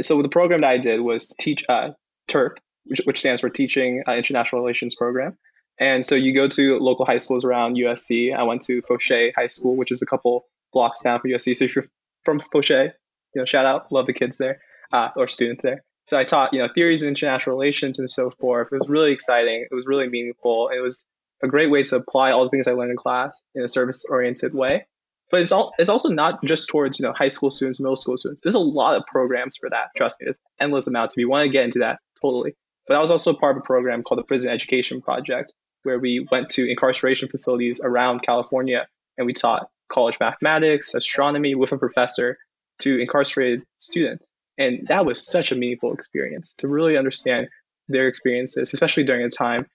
[0.00, 1.90] so the program that I did was teach uh,
[2.28, 5.36] TIRP, which, which stands for Teaching uh, International Relations Program.
[5.78, 8.36] And so you go to local high schools around USC.
[8.36, 11.56] I went to Foshay High School, which is a couple blocks down from USC.
[11.56, 11.86] So if you're
[12.24, 12.92] from Foshay,
[13.34, 14.60] you know, shout out, love the kids there
[14.92, 15.84] uh, or students there.
[16.06, 18.68] So I taught, you know, theories of international relations and so forth.
[18.72, 19.66] It was really exciting.
[19.70, 20.68] It was really meaningful.
[20.68, 21.06] It was
[21.42, 24.54] a great way to apply all the things I learned in class in a service-oriented
[24.54, 24.86] way.
[25.30, 28.16] But it's all it's also not just towards you know high school students, middle school
[28.16, 28.40] students.
[28.42, 29.88] There's a lot of programs for that.
[29.96, 31.14] Trust me, there's endless amounts.
[31.14, 32.54] If you want to get into that, totally.
[32.88, 36.26] But I was also part of a program called the Prison Education Project, where we
[36.30, 42.38] went to incarceration facilities around California and we taught college mathematics, astronomy with a professor
[42.80, 44.28] to incarcerated students.
[44.58, 47.48] And that was such a meaningful experience to really understand
[47.88, 49.66] their experiences, especially during a time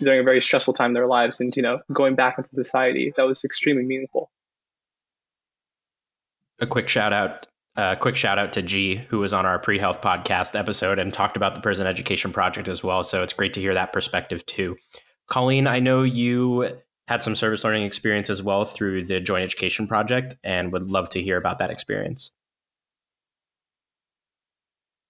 [0.00, 3.14] during a very stressful time in their lives and you know going back into society
[3.16, 4.30] that was extremely meaningful
[6.60, 9.60] a quick shout out a uh, quick shout out to G, who was on our
[9.60, 13.04] pre health podcast episode and talked about the prison education project as well.
[13.04, 14.76] So it's great to hear that perspective too.
[15.28, 19.86] Colleen, I know you had some service learning experience as well through the Joint Education
[19.86, 22.32] Project and would love to hear about that experience.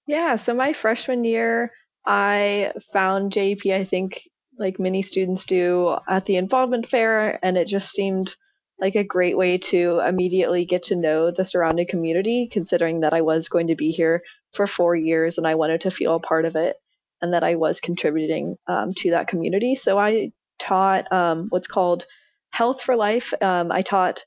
[0.07, 1.73] Yeah, so my freshman year,
[2.07, 7.67] I found JEP, I think, like many students do, at the involvement fair, and it
[7.67, 8.37] just seemed
[8.81, 13.23] like a great way to immediately get to know the surrounding community, considering that I
[13.23, 16.45] was going to be here for four years and I wanted to feel a part
[16.45, 16.77] of it
[17.21, 19.75] and that I was contributing um, to that community.
[19.75, 22.05] So I taught um, what's called
[22.51, 23.35] Health for Life.
[23.41, 24.25] Um, I taught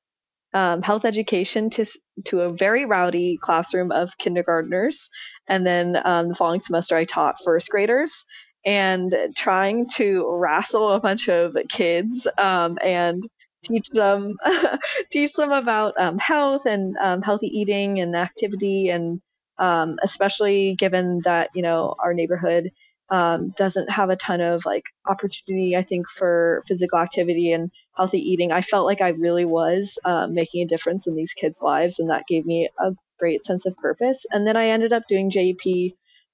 [0.53, 1.85] um, health education to
[2.25, 5.09] to a very rowdy classroom of kindergartners,
[5.47, 8.25] and then um, the following semester I taught first graders.
[8.63, 13.23] And trying to wrestle a bunch of kids um, and
[13.63, 14.37] teach them
[15.11, 19.21] teach them about um, health and um, healthy eating and activity and
[19.59, 22.71] um, especially given that you know our neighborhood
[23.09, 28.19] um, doesn't have a ton of like opportunity i think for physical activity and healthy
[28.19, 28.51] eating.
[28.51, 32.09] I felt like i really was uh, making a difference in these kids lives and
[32.09, 34.25] that gave me a great sense of purpose.
[34.31, 35.91] And then i ended up doing jep i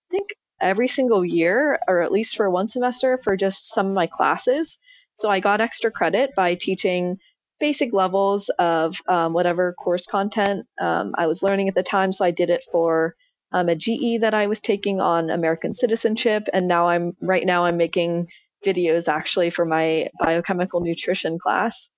[0.10, 0.30] think
[0.62, 4.78] every single year or at least for one semester for just some of my classes
[5.18, 7.18] so I got extra credit by teaching
[7.60, 12.12] basic levels of um, whatever course content um, I was learning at the time.
[12.12, 13.16] So I did it for
[13.52, 17.66] um, a GE that I was taking on American citizenship, and now I'm right now
[17.66, 18.28] I'm making
[18.66, 21.90] videos actually for my biochemical nutrition class.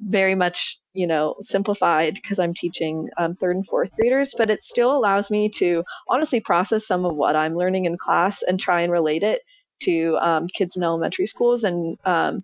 [0.00, 4.62] Very much, you know, simplified because I'm teaching um, third and fourth graders, but it
[4.62, 8.82] still allows me to honestly process some of what I'm learning in class and try
[8.82, 9.40] and relate it
[9.82, 12.40] to um, kids in elementary schools and um,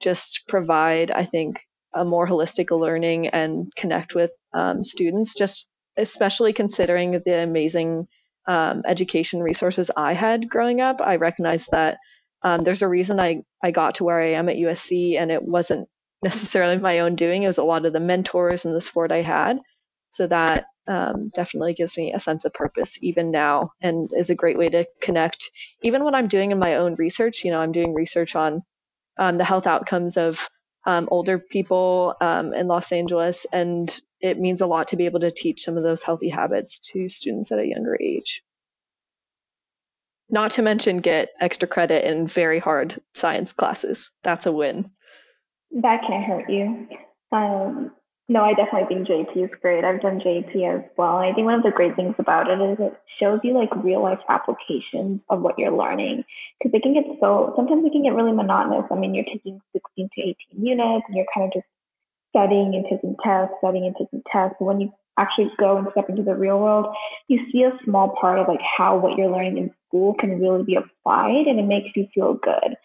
[0.00, 1.60] just provide, I think,
[1.94, 8.06] a more holistic learning and connect with um, students, just especially considering the amazing
[8.46, 11.00] um, education resources I had growing up.
[11.00, 11.98] I recognize that
[12.42, 15.42] um, there's a reason I, I got to where I am at USC, and it
[15.42, 15.88] wasn't
[16.22, 17.42] necessarily my own doing.
[17.42, 19.58] It was a lot of the mentors and the support I had.
[20.10, 24.34] So that um, definitely gives me a sense of purpose even now and is a
[24.34, 25.50] great way to connect.
[25.82, 28.62] Even when I'm doing in my own research, you know, I'm doing research on
[29.18, 30.48] um, the health outcomes of
[30.86, 35.20] um, older people um, in Los Angeles, and it means a lot to be able
[35.20, 38.42] to teach some of those healthy habits to students at a younger age.
[40.28, 44.12] Not to mention get extra credit in very hard science classes.
[44.22, 44.90] That's a win.
[45.70, 46.88] That can't hurt you.
[47.32, 47.92] Um,
[48.28, 49.84] no, I definitely think JEP is great.
[49.84, 51.18] I've done JEP as well.
[51.18, 54.02] I think one of the great things about it is it shows you like real
[54.02, 56.24] life applications of what you're learning.
[56.58, 58.90] Because it can get so, sometimes it can get really monotonous.
[58.90, 60.36] I mean, you're taking 16 to 18
[60.66, 61.66] units and you're kind of just
[62.30, 64.56] studying and taking tests, studying and taking tests.
[64.58, 66.96] But when you actually go and step into the real world,
[67.28, 70.64] you see a small part of like how what you're learning in school can really
[70.64, 72.76] be applied and it makes you feel good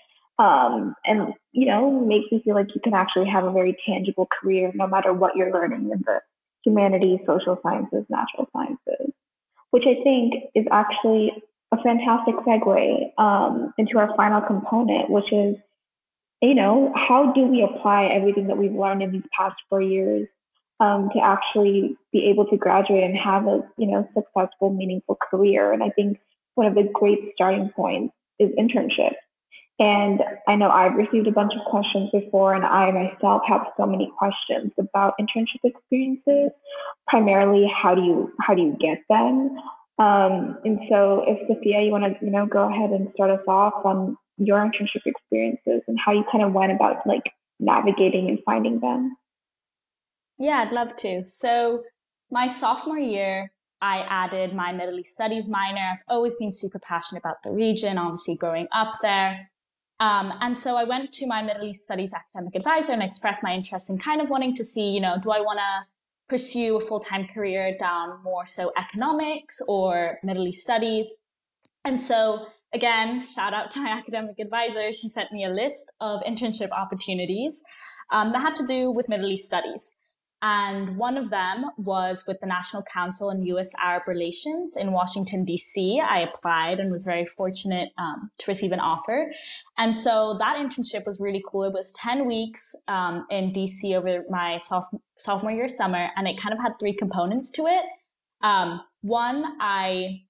[0.42, 4.26] um, and you know makes you feel like you can actually have a very tangible
[4.26, 6.22] career no matter what you're learning in the
[6.64, 9.14] humanities, social sciences, natural sciences,
[9.70, 15.58] which I think is actually a fantastic segue um, into our final component, which is,
[16.42, 20.28] you know, how do we apply everything that we've learned in these past four years
[20.80, 25.72] um, to actually be able to graduate and have a, you know, successful, meaningful career?
[25.72, 26.20] And I think
[26.56, 29.14] one of the great starting points is internship.
[29.82, 33.88] And I know I've received a bunch of questions before, and I myself have so
[33.88, 36.52] many questions about internship experiences.
[37.08, 39.58] Primarily, how do you how do you get them?
[39.98, 43.42] Um, and so, if Sophia, you want to you know go ahead and start us
[43.48, 48.40] off on your internship experiences and how you kind of went about like navigating and
[48.46, 49.18] finding them.
[50.38, 51.24] Yeah, I'd love to.
[51.26, 51.86] So,
[52.30, 55.94] my sophomore year, I added my Middle East Studies minor.
[55.94, 59.48] I've always been super passionate about the region, obviously growing up there.
[60.02, 63.54] Um, and so I went to my Middle East Studies academic advisor and expressed my
[63.54, 65.86] interest in kind of wanting to see, you know, do I want to
[66.28, 71.18] pursue a full-time career down more so economics or Middle East Studies?
[71.86, 74.92] And so again, shout out to my academic advisor.
[74.92, 77.64] She sent me a list of internship opportunities
[78.12, 80.00] um, that had to do with Middle East Studies.
[80.42, 83.74] And one of them was with the National Council on U.S.
[83.80, 86.00] Arab Relations in Washington, D.C.
[86.00, 89.32] I applied and was very fortunate um, to receive an offer.
[89.78, 91.66] And so that internship was really cool.
[91.66, 93.96] It was 10 weeks um, in D.C.
[93.96, 97.84] over my soph- sophomore year summer, and it kind of had three components to it.
[98.42, 100.22] Um, one, I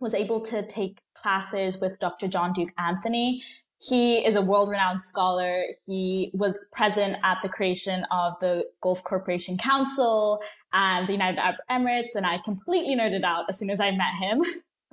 [0.00, 2.26] was able to take classes with Dr.
[2.26, 3.42] John Duke Anthony,
[3.82, 5.64] he is a world renowned scholar.
[5.86, 10.40] He was present at the creation of the Gulf Cooperation Council
[10.72, 12.14] and the United Arab Emirates.
[12.14, 14.40] And I completely nerded out as soon as I met him.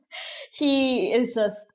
[0.54, 1.72] he is just,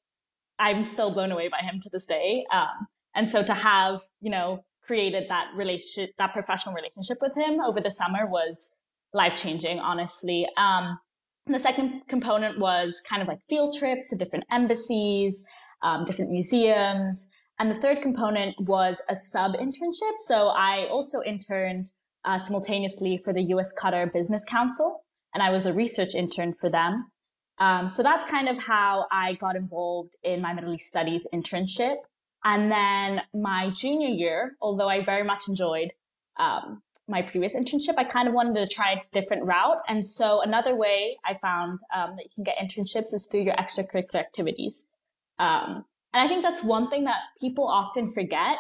[0.59, 2.45] I'm still blown away by him to this day.
[2.53, 7.61] Um, and so to have, you know, created that relationship, that professional relationship with him
[7.61, 8.81] over the summer was
[9.13, 10.49] life changing, honestly.
[10.57, 10.99] Um,
[11.47, 15.45] the second component was kind of like field trips to different embassies
[15.85, 17.31] um, different museums.
[17.61, 20.15] And the third component was a sub internship.
[20.19, 21.91] So I also interned
[22.25, 26.71] uh, simultaneously for the US Qatar Business Council, and I was a research intern for
[26.71, 27.11] them.
[27.59, 31.99] Um, so that's kind of how I got involved in my Middle East Studies internship.
[32.43, 35.93] And then my junior year, although I very much enjoyed
[36.37, 39.79] um, my previous internship, I kind of wanted to try a different route.
[39.89, 43.55] And so another way I found um, that you can get internships is through your
[43.55, 44.91] extracurricular activities.
[45.39, 48.59] Um, and I think that's one thing that people often forget.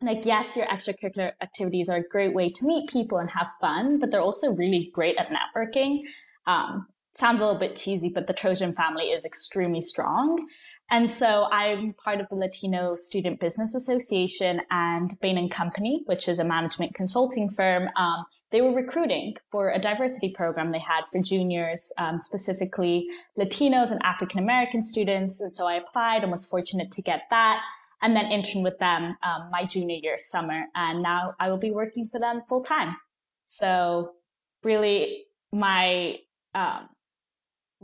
[0.00, 4.00] Like, yes, your extracurricular activities are a great way to meet people and have fun,
[4.00, 6.00] but they're also really great at networking.
[6.46, 10.44] Um, sounds a little bit cheesy, but the Trojan family is extremely strong.
[10.92, 16.28] And so I'm part of the Latino Student Business Association and Bain and Company, which
[16.28, 17.88] is a management consulting firm.
[17.96, 23.06] Um, they were recruiting for a diversity program they had for juniors, um, specifically
[23.38, 25.40] Latinos and African American students.
[25.40, 27.62] And so I applied and was fortunate to get that
[28.02, 30.64] and then intern with them um, my junior year summer.
[30.74, 32.96] And now I will be working for them full time.
[33.44, 34.10] So
[34.62, 36.18] really my
[36.54, 36.90] um,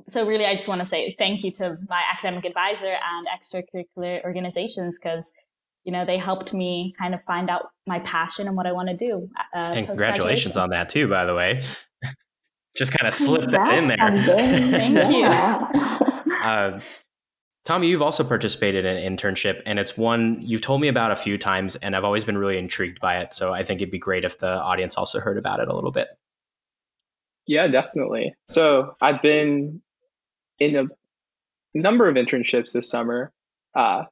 [0.07, 4.23] so really, I just want to say thank you to my academic advisor and extracurricular
[4.25, 5.35] organizations because
[5.85, 8.89] you know they helped me kind of find out my passion and what I want
[8.89, 9.29] to do.
[9.55, 11.63] Uh, and congratulations on that too, by the way.
[12.77, 14.71] just kind of slipped that in there.
[14.79, 16.33] thank you.
[16.45, 16.79] uh,
[17.65, 21.17] Tommy, you've also participated in an internship, and it's one you've told me about a
[21.17, 23.35] few times, and I've always been really intrigued by it.
[23.35, 25.91] So I think it'd be great if the audience also heard about it a little
[25.91, 26.09] bit.
[27.47, 28.35] Yeah, definitely.
[28.47, 29.83] So I've been
[30.59, 30.85] in a
[31.75, 33.33] number of internships this summer,
[33.75, 34.05] uh,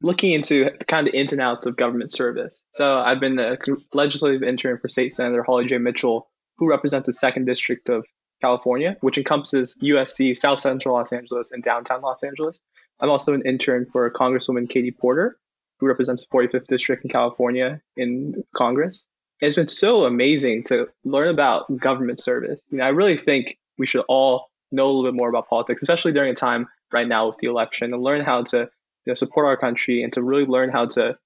[0.00, 2.62] looking into the kind of ins and outs of government service.
[2.74, 3.56] So I've been a
[3.92, 5.78] legislative intern for State Senator Holly J.
[5.78, 8.04] Mitchell, who represents the second district of
[8.40, 12.60] California, which encompasses USC, South Central Los Angeles, and downtown Los Angeles.
[13.00, 15.36] I'm also an intern for Congresswoman Katie Porter,
[15.78, 19.06] who represents the 45th district in California in Congress.
[19.40, 22.66] And it's been so amazing to learn about government service.
[22.70, 25.82] You know, I really think we should all know a little bit more about politics,
[25.82, 28.68] especially during a time right now with the election, and learn how to you
[29.06, 31.16] know, support our country and to really learn how to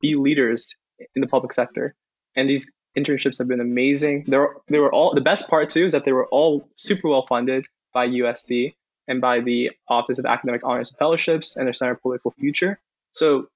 [0.00, 0.74] be leaders
[1.14, 1.94] in the public sector.
[2.36, 4.24] And these internships have been amazing.
[4.28, 7.08] They were, they were all the best part too is that they were all super
[7.08, 8.74] well funded by USC
[9.06, 12.80] and by the Office of Academic Honors and Fellowships and their Center for Political Future.
[13.12, 13.48] So,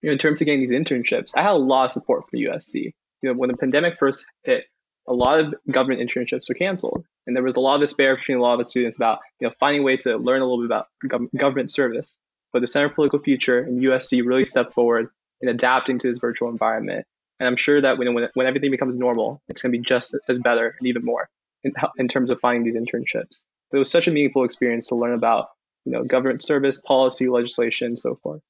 [0.00, 2.38] you know, in terms of getting these internships, I had a lot of support from
[2.40, 2.94] USC.
[3.22, 4.64] You know, when the pandemic first hit,
[5.06, 7.04] a lot of government internships were canceled.
[7.26, 9.48] And there was a lot of despair between a lot of the students about you
[9.48, 12.18] know finding a way to learn a little bit about gov- government service.
[12.52, 15.08] But the Center for Political Future and USC really stepped forward
[15.40, 17.06] in adapting to this virtual environment.
[17.40, 20.16] And I'm sure that when, when, when everything becomes normal, it's going to be just
[20.28, 21.28] as better and even more
[21.64, 23.44] in, in terms of finding these internships.
[23.72, 25.48] It was such a meaningful experience to learn about
[25.84, 28.40] you know government service, policy, legislation, and so forth.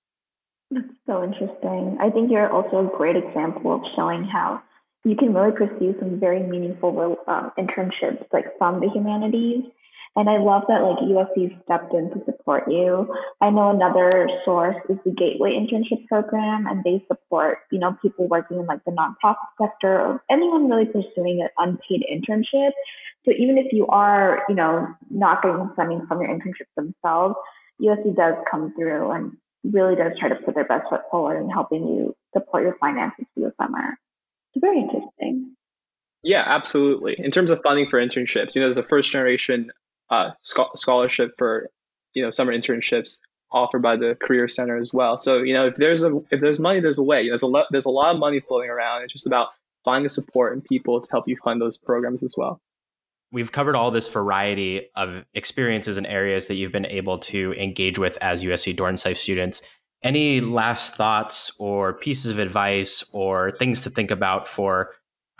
[0.70, 1.98] That's so interesting.
[2.00, 4.62] I think you're also a great example of showing how
[5.05, 9.64] you can really pursue some very meaningful um, internships like from the humanities
[10.16, 13.12] And I love that like USC stepped in to support you.
[13.40, 18.28] I know another source is the Gateway Internship Program and they support, you know, people
[18.28, 22.70] working in like the nonprofit sector or anyone really pursuing an unpaid internship.
[23.24, 27.34] So even if you are, you know, not getting funding from your internships themselves,
[27.82, 31.50] USC does come through and really does try to put their best foot forward in
[31.50, 33.98] helping you support your finances for the summer.
[34.55, 35.57] It's very interesting.
[36.22, 37.16] Yeah, absolutely.
[37.18, 39.70] In terms of funding for internships, you know, there's a first generation
[40.11, 41.70] uh, scholarship for
[42.14, 45.18] you know summer internships offered by the Career Center as well.
[45.18, 47.28] So you know if there's a if there's money, there's a way.
[47.28, 49.02] There's a lot there's a lot of money floating around.
[49.02, 49.48] It's just about
[49.84, 52.61] finding the support and people to help you fund those programs as well.
[53.32, 57.98] We've covered all this variety of experiences and areas that you've been able to engage
[57.98, 59.62] with as USC Dornsife students.
[60.05, 64.90] Any last thoughts or pieces of advice or things to think about for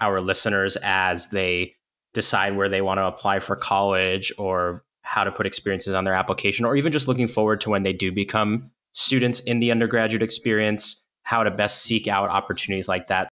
[0.01, 1.75] our listeners as they
[2.15, 6.15] decide where they want to apply for college or how to put experiences on their
[6.15, 10.23] application, or even just looking forward to when they do become students in the undergraduate
[10.23, 13.29] experience, how to best seek out opportunities like that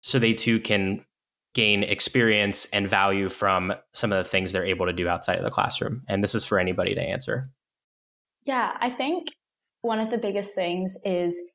[0.00, 1.04] so they too can
[1.52, 5.44] gain experience and value from some of the things they're able to do outside of
[5.44, 6.02] the classroom.
[6.08, 7.50] And this is for anybody to answer.
[8.44, 9.28] Yeah, I think
[9.82, 11.50] one of the biggest things is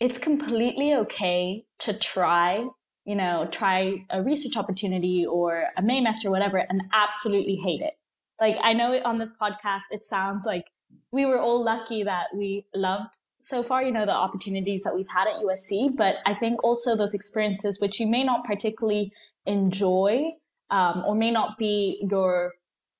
[0.00, 2.66] it's completely okay to try
[3.04, 7.94] you know, try a research opportunity or a Maymester or whatever and absolutely hate it.
[8.40, 10.70] Like I know on this podcast, it sounds like
[11.10, 15.08] we were all lucky that we loved so far, you know, the opportunities that we've
[15.08, 19.12] had at USC, but I think also those experiences which you may not particularly
[19.46, 20.30] enjoy
[20.70, 22.52] um, or may not be your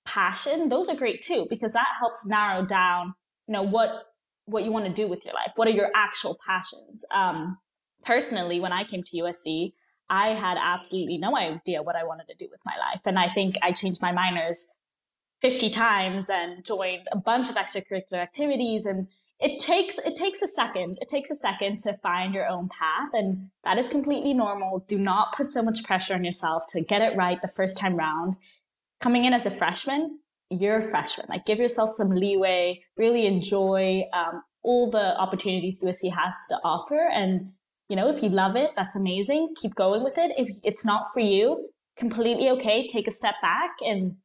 [0.04, 3.14] passion, those are great too, because that helps narrow down,
[3.46, 4.11] you know, what
[4.46, 5.52] what you want to do with your life.
[5.56, 7.04] What are your actual passions?
[7.14, 7.58] Um,
[8.04, 9.72] personally, when I came to USC,
[10.10, 13.00] I had absolutely no idea what I wanted to do with my life.
[13.06, 14.72] And I think I changed my minors
[15.40, 19.08] 50 times and joined a bunch of extracurricular activities and
[19.40, 23.08] it takes it takes a second it takes a second to find your own path
[23.12, 27.02] and that is completely normal do not put so much pressure on yourself to get
[27.02, 28.36] it right the first time round
[29.00, 30.20] coming in as a freshman
[30.60, 36.12] you're a freshman like give yourself some leeway really enjoy um, all the opportunities usc
[36.14, 37.52] has to offer and
[37.92, 39.52] you know, if you love it, that's amazing.
[39.54, 40.32] Keep going with it.
[40.38, 42.86] If it's not for you, completely okay.
[42.86, 44.16] Take a step back and,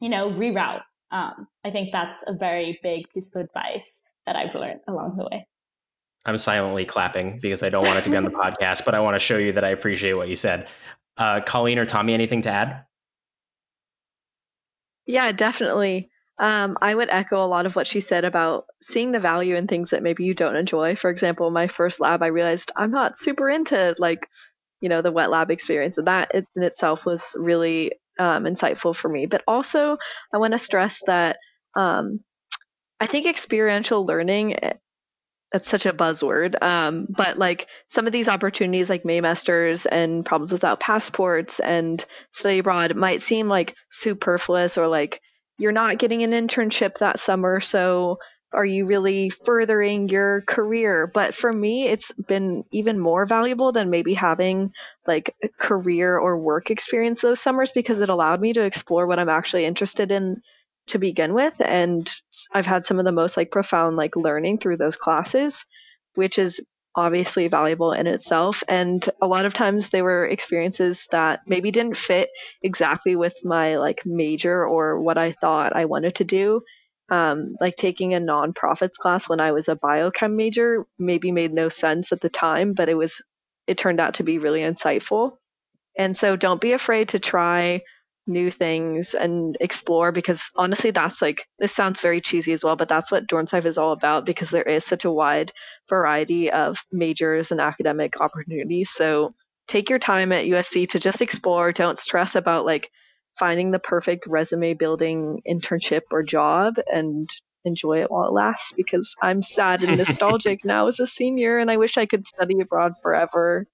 [0.00, 0.80] you know, reroute.
[1.10, 5.28] Um, I think that's a very big piece of advice that I've learned along the
[5.30, 5.46] way.
[6.24, 9.00] I'm silently clapping because I don't want it to be on the podcast, but I
[9.00, 10.66] want to show you that I appreciate what you said.
[11.18, 12.86] Uh, Colleen or Tommy, anything to add?
[15.06, 16.10] Yeah, definitely.
[16.38, 19.66] Um, I would echo a lot of what she said about seeing the value in
[19.66, 20.96] things that maybe you don't enjoy.
[20.96, 24.28] For example, my first lab, I realized I'm not super into like,
[24.80, 29.08] you know, the wet lab experience, and that in itself was really um, insightful for
[29.08, 29.26] me.
[29.26, 29.96] But also,
[30.32, 31.38] I want to stress that
[31.76, 32.20] um,
[33.00, 34.56] I think experiential learning.
[35.54, 36.60] That's such a buzzword.
[36.64, 42.58] Um, but like some of these opportunities, like Maymesters and problems without passports and study
[42.58, 45.20] abroad, might seem like superfluous or like
[45.56, 48.18] you're not getting an internship that summer, so
[48.52, 51.08] are you really furthering your career?
[51.14, 54.72] But for me, it's been even more valuable than maybe having
[55.06, 59.28] like career or work experience those summers because it allowed me to explore what I'm
[59.28, 60.42] actually interested in
[60.86, 61.60] to begin with.
[61.64, 62.10] And
[62.52, 65.64] I've had some of the most like profound like learning through those classes,
[66.14, 66.60] which is
[66.96, 68.62] obviously valuable in itself.
[68.68, 72.30] And a lot of times they were experiences that maybe didn't fit
[72.62, 76.62] exactly with my like major or what I thought I wanted to do.
[77.10, 81.68] Um, like taking a nonprofits class when I was a biochem major maybe made no
[81.68, 83.22] sense at the time, but it was
[83.66, 85.36] it turned out to be really insightful.
[85.98, 87.82] And so don't be afraid to try
[88.26, 92.88] new things and explore because honestly that's like this sounds very cheesy as well but
[92.88, 95.52] that's what dornsife is all about because there is such a wide
[95.88, 98.90] variety of majors and academic opportunities.
[98.90, 99.34] So
[99.68, 101.72] take your time at usc to just explore.
[101.72, 102.90] Don't stress about like
[103.38, 107.28] finding the perfect resume building internship or job and
[107.64, 111.70] enjoy it while it lasts because i'm sad and nostalgic now as a senior and
[111.70, 113.66] i wish i could study abroad forever.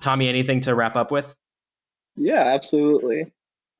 [0.00, 1.34] Tommy anything to wrap up with?
[2.16, 3.32] Yeah absolutely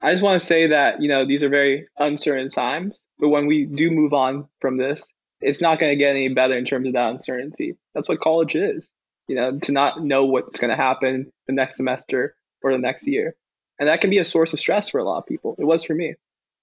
[0.02, 3.46] I just want to say that, you know, these are very uncertain times, but when
[3.46, 6.86] we do move on from this, it's not going to get any better in terms
[6.86, 7.76] of that uncertainty.
[7.94, 8.90] That's what college is,
[9.26, 13.06] you know, to not know what's going to happen the next semester or the next
[13.06, 13.34] year.
[13.78, 15.56] And that can be a source of stress for a lot of people.
[15.58, 16.14] It was for me.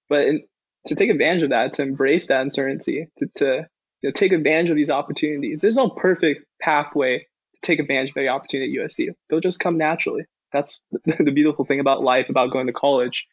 [0.08, 0.44] But in,
[0.86, 3.66] to take advantage of that, to embrace that uncertainty, to, to
[4.02, 8.14] you know, take advantage of these opportunities, there's no perfect pathway to take advantage of
[8.14, 9.08] the opportunity at USC.
[9.28, 10.24] They'll just come naturally.
[10.54, 13.26] That's the beautiful thing about life, about going to college.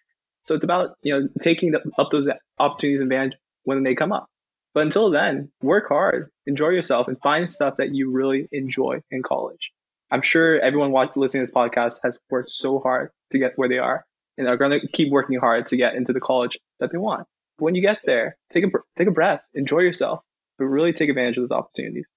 [0.43, 2.27] So it's about you know taking the, up those
[2.59, 4.27] opportunities and advantage when they come up.
[4.73, 9.21] But until then, work hard, enjoy yourself, and find stuff that you really enjoy in
[9.21, 9.71] college.
[10.09, 13.69] I'm sure everyone watching, listening to this podcast has worked so hard to get where
[13.69, 14.05] they are,
[14.37, 17.27] and are going to keep working hard to get into the college that they want.
[17.57, 20.21] But when you get there, take a take a breath, enjoy yourself,
[20.57, 22.07] but really take advantage of those opportunities.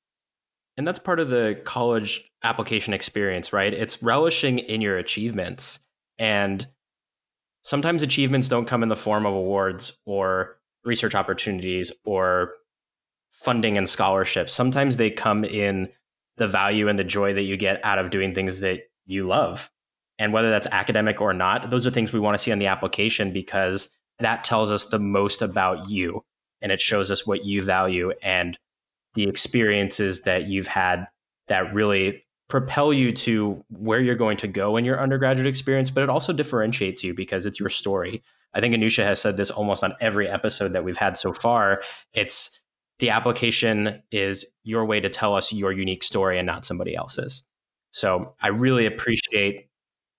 [0.77, 3.73] And that's part of the college application experience, right?
[3.73, 5.81] It's relishing in your achievements.
[6.19, 6.67] And
[7.63, 12.55] sometimes achievements don't come in the form of awards or research opportunities or
[13.31, 14.53] funding and scholarships.
[14.53, 15.89] Sometimes they come in
[16.37, 19.71] the value and the joy that you get out of doing things that you love.
[20.19, 22.67] And whether that's academic or not, those are things we want to see on the
[22.67, 26.25] application because that tells us the most about you
[26.63, 28.59] and it shows us what you value and
[29.15, 31.07] the experiences that you've had
[31.49, 36.03] that really propel you to where you're going to go in your undergraduate experience, but
[36.03, 38.23] it also differentiates you because it's your story.
[38.55, 41.83] I think Anusha has said this almost on every episode that we've had so far.
[42.13, 42.61] It's
[42.99, 47.45] the application is your way to tell us your unique story and not somebody else's.
[47.91, 49.69] So I really appreciate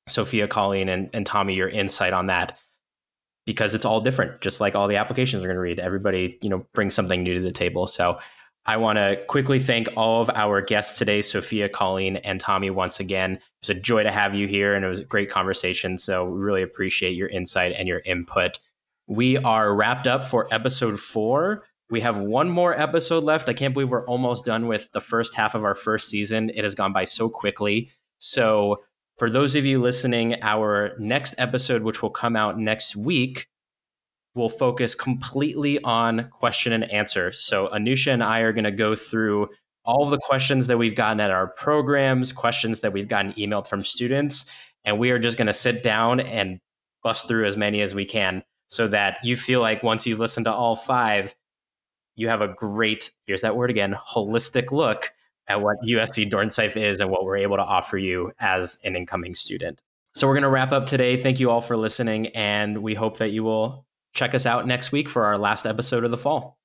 [0.08, 2.58] Sophia, Colleen, and, and Tommy, your insight on that
[3.46, 5.80] because it's all different, just like all the applications we're going to read.
[5.80, 7.88] Everybody, you know, brings something new to the table.
[7.88, 8.20] So
[8.68, 13.00] I want to quickly thank all of our guests today, Sophia, Colleen, and Tommy, once
[13.00, 13.34] again.
[13.34, 16.00] It was a joy to have you here, and it was a great conversation.
[16.00, 18.60] So, we really appreciate your insight and your input.
[19.08, 21.64] We are wrapped up for episode four.
[21.92, 23.50] We have one more episode left.
[23.50, 26.50] I can't believe we're almost done with the first half of our first season.
[26.50, 27.92] It has gone by so quickly.
[28.18, 28.84] So,
[29.20, 33.48] for those of you listening, our next episode, which will come out next week,
[34.36, 37.32] will focus completely on question and answer.
[37.32, 39.50] So Anusha and I are going to go through
[39.86, 43.68] all of the questions that we've gotten at our programs, questions that we've gotten emailed
[43.68, 44.52] from students,
[44.84, 46.60] and we are just going to sit down and
[47.04, 50.46] bust through as many as we can so that you feel like once you've listened
[50.46, 51.34] to all five,
[52.16, 55.12] you have a great, here's that word again, holistic look
[55.48, 59.36] at what USC Dornsife is and what we're able to offer you as an incoming
[59.36, 59.82] student.
[60.16, 61.18] So we're going to wrap up today.
[61.18, 63.85] Thank you all for listening, and we hope that you will
[64.16, 66.58] check us out next week for our last episode of the fall.